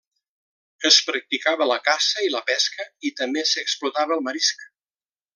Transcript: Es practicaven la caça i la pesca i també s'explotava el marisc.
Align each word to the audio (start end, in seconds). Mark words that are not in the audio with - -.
Es 0.89 0.95
practicaven 1.09 1.69
la 1.71 1.77
caça 1.89 2.23
i 2.27 2.31
la 2.35 2.41
pesca 2.49 2.87
i 3.09 3.15
també 3.19 3.43
s'explotava 3.51 4.17
el 4.21 4.25
marisc. 4.29 4.65